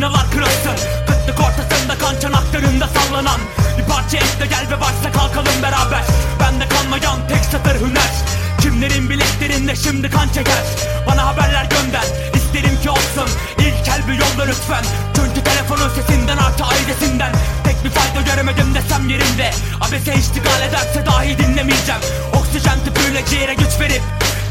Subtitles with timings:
[0.00, 3.40] aynalar kırılsın Kıtlık ortasında kan çanaklarında sallanan.
[3.78, 6.02] Bir parça ekle gel ve başla kalkalım beraber.
[6.40, 8.12] Bende kalmayan tek satır hüner.
[8.60, 10.64] Kimlerin bileklerinde şimdi kan çeker?
[11.06, 12.04] Bana haberler gönder.
[12.34, 13.28] İsterim ki olsun.
[13.58, 14.84] İlk el bir yolla lütfen.
[15.16, 17.32] Çünkü telefonun sesinden artı ailesinden.
[17.64, 22.00] Tek bir fayda göremedim desem yerimde Abese iştigal ederse dahi dinlemeyeceğim.
[22.34, 24.02] Oksijen tüpüyle ciğere güç verip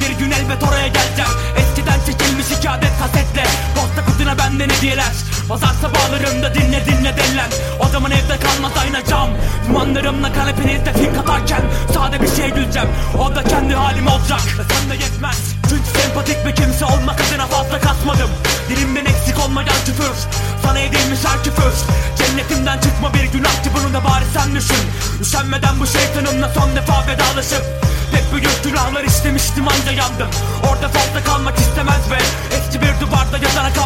[0.01, 1.35] bir gün elbet oraya geleceğim.
[1.57, 3.43] Eskiden çekilmiş iki adet kasetle
[3.75, 5.11] Posta kutuna benden hediyeler.
[5.49, 7.49] Pazar sabahlarında dinle dinle dellen
[7.79, 9.29] O zaman evde kalmaz ayna cam.
[9.67, 11.61] Dumanlarımla kanepenizde fink atarken
[11.93, 12.89] Sade bir şey güleceğim.
[13.19, 14.41] O da kendi halim olacak.
[14.59, 15.55] Ve sen de yetmez.
[15.69, 18.29] Çünkü sempatik bir kimse olmak adına fazla kasmadım.
[18.69, 20.15] Dilimden eksik olmayan küfür.
[20.63, 21.73] Sana edilmiş her küfür.
[22.17, 24.83] Cennetimden çıkma bir günahtı bunu da bari sen düşün.
[25.21, 27.63] Üşenmeden bu şeytanımla son defa vedalaşıp
[28.11, 30.29] Hep büyük günahlar işlemiştim anca yandım.
[30.69, 32.17] Orada fazla kalmak istemez ve
[32.55, 33.18] Eski bir duvarda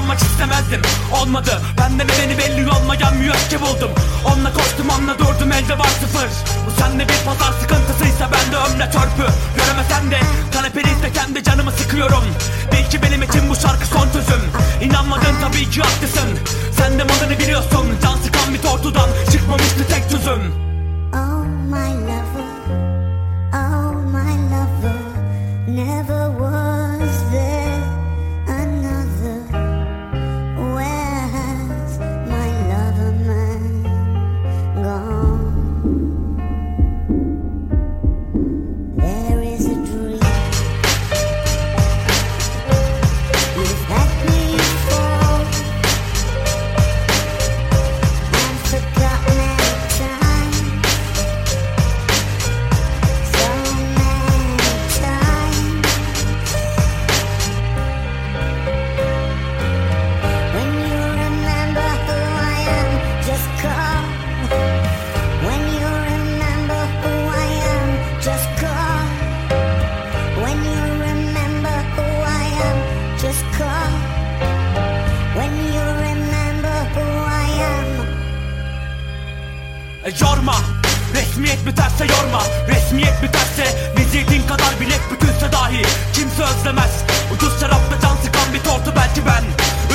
[0.04, 0.82] kalmak istemezdim.
[1.22, 1.62] Olmadı.
[1.78, 3.92] Bende nedeni belli olmayan müekke buldum
[4.26, 6.30] Onunla koştum onunla durdum elde var sıfır.
[6.66, 9.26] Bu sende bir pazar sıkıntısıysa bende ömre törpü
[9.58, 10.20] Göremesen de
[10.54, 12.24] kanepenizde kendi canımı sıkıyorum.
[12.72, 14.44] Belki benim için bu şarkı son sözüm
[14.82, 16.30] İnanmadın tabii ki haklısın.
[16.78, 17.86] Sen de malını biliyorsun.
[18.04, 20.54] Can sıkan bir tortudan çıkmamıştı tek tüzüm
[21.14, 22.50] Oh my lover,
[23.54, 25.00] oh my lover,
[25.68, 26.53] never was
[80.06, 80.56] E, Yorma.
[81.16, 82.44] Resmiyet biterse yorma.
[82.68, 83.66] Resmiyet biterse
[83.98, 85.82] Vizitin kadar bilek bütünse dahi
[86.14, 86.92] Kimse özlemez.
[87.34, 89.44] Ucuz şarapla can sıkan bir tortu belki ben.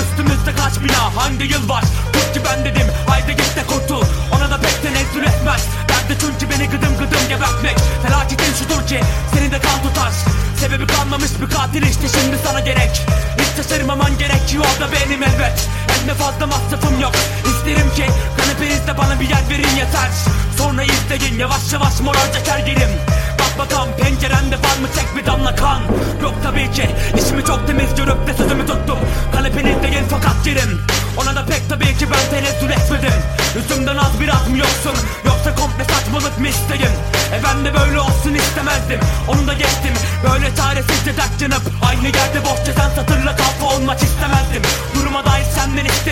[0.01, 1.85] Üstümüzde kaç bina hangi yıl var?
[2.13, 4.03] Tut ki ben dedim haydi git de kurtul.
[4.37, 5.67] Ona da pek tenezzül etmez.
[5.89, 7.77] Derdi çünkü beni gıdım gıdım gebertmek.
[8.03, 9.01] Felaketin şudur ki
[9.35, 10.13] seni de kan tutar.
[10.61, 13.07] Sebebi kalmamış bir katil işte şimdi sana gerek.
[13.39, 15.69] Hiç şaşırmaman gerekiyor da benim elbet
[16.07, 17.13] De fazla masrafım yok.
[17.47, 18.07] İsterim ki
[18.39, 20.11] kanepenizde bana bir yer verin yeter.
[20.59, 22.91] Sonra izleyin yavaş yavaş moraracak her yerim
[23.39, 25.81] Bak bakalım pencerende var mı tek bir damla kan?
[26.23, 28.99] Yok tabii ki işimi çok temiz görüp de sözümü tuttum.
[29.33, 30.81] Kanepenizde en fakat yerim.
[31.17, 33.19] Ona da pek tabii ki ben tenezzül etmedim.
[33.57, 34.97] Yüzümden az biraz mı yoksun?
[35.27, 36.95] Yoksa komple saçmalık mı isteyin
[37.35, 39.01] E ben de böyle olsun istemezdim.
[39.29, 39.95] Onu da geçtim.
[40.25, 44.63] Böyle çaresizce dert yanıp Aynı yerde boş gezen satırla kafa olmak istemezdim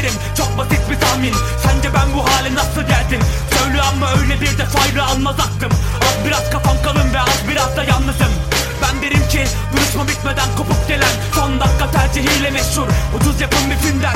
[0.07, 1.35] isterim Çok basit bir tahmin.
[1.63, 3.21] Sence ben bu hale nasıl geldim?
[3.51, 5.73] Söyle ama öyle bir defayla almaz aklım.
[6.03, 8.33] Az biraz kafam kalın ve az biraz da yalnızım.
[8.83, 12.89] Ben derim ki duruşma bitmeden kopup gelen Son dakika tercihiyle meşhur.
[13.17, 14.16] Ucuz yapım bir filmden